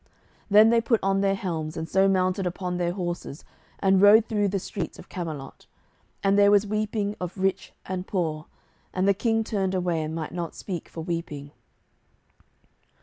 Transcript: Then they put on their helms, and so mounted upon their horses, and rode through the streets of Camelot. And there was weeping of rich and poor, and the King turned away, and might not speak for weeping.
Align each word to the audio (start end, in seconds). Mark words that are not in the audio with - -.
Then 0.49 0.71
they 0.71 0.81
put 0.81 0.99
on 1.03 1.21
their 1.21 1.35
helms, 1.35 1.77
and 1.77 1.87
so 1.87 2.07
mounted 2.09 2.47
upon 2.47 2.77
their 2.77 2.93
horses, 2.93 3.45
and 3.77 4.01
rode 4.01 4.25
through 4.25 4.47
the 4.47 4.57
streets 4.57 4.97
of 4.97 5.09
Camelot. 5.09 5.67
And 6.23 6.39
there 6.39 6.49
was 6.49 6.65
weeping 6.65 7.15
of 7.21 7.37
rich 7.37 7.71
and 7.85 8.07
poor, 8.07 8.47
and 8.95 9.07
the 9.07 9.13
King 9.13 9.43
turned 9.43 9.75
away, 9.75 10.01
and 10.01 10.15
might 10.15 10.31
not 10.31 10.55
speak 10.55 10.89
for 10.89 11.01
weeping. 11.01 11.51